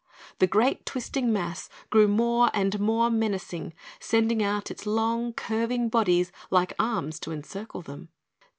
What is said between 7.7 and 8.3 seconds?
them.